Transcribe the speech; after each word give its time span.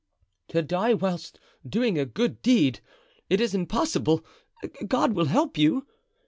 "To 0.47 0.63
die 0.63 0.95
whilst 0.95 1.39
doing 1.63 1.99
a 1.99 2.07
good 2.07 2.41
deed! 2.41 2.79
It 3.29 3.39
is 3.39 3.53
impossible. 3.53 4.25
God 4.87 5.13
will 5.13 5.25
help 5.25 5.59
you." 5.59 5.85